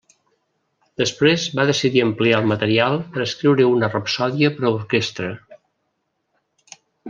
Després 1.01 1.43
va 1.59 1.65
decidir 1.71 2.01
ampliar 2.05 2.39
el 2.43 2.49
material 2.53 2.97
per 3.17 3.21
a 3.23 3.27
escriure 3.27 3.69
una 3.75 3.91
rapsòdia 3.93 4.53
per 4.57 4.67
a 4.67 4.73
orquestra. 4.81 5.33